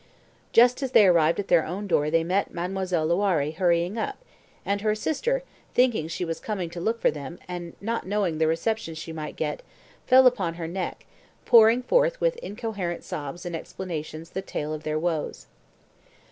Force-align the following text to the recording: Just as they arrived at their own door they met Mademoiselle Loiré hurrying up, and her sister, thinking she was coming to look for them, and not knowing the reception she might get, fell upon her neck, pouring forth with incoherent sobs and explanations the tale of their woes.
Just 0.51 0.81
as 0.81 0.93
they 0.93 1.05
arrived 1.05 1.39
at 1.39 1.47
their 1.47 1.63
own 1.63 1.85
door 1.85 2.09
they 2.09 2.23
met 2.23 2.51
Mademoiselle 2.51 3.07
Loiré 3.07 3.53
hurrying 3.53 3.99
up, 3.99 4.17
and 4.65 4.81
her 4.81 4.95
sister, 4.95 5.43
thinking 5.75 6.07
she 6.07 6.25
was 6.25 6.39
coming 6.39 6.71
to 6.71 6.81
look 6.81 6.99
for 6.99 7.11
them, 7.11 7.37
and 7.47 7.75
not 7.79 8.07
knowing 8.07 8.39
the 8.39 8.47
reception 8.47 8.95
she 8.95 9.13
might 9.13 9.35
get, 9.35 9.61
fell 10.07 10.25
upon 10.25 10.55
her 10.55 10.67
neck, 10.67 11.05
pouring 11.45 11.83
forth 11.83 12.19
with 12.19 12.35
incoherent 12.37 13.03
sobs 13.03 13.45
and 13.45 13.55
explanations 13.55 14.31
the 14.31 14.41
tale 14.41 14.73
of 14.73 14.81
their 14.81 14.97
woes. 14.97 15.45